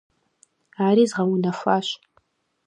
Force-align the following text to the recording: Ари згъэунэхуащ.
Ари 0.87 1.03
згъэунэхуащ. 1.11 1.87